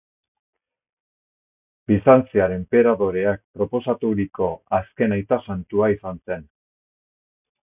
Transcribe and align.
Bizantziar 1.91 2.55
enperadoreak 2.55 3.43
proposaturiko 3.59 4.49
azken 4.79 5.15
aita 5.19 5.41
santua 5.45 5.95
izan 5.99 6.23
zen. 6.31 6.49